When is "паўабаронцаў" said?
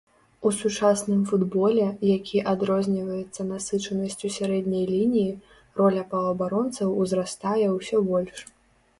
6.15-6.95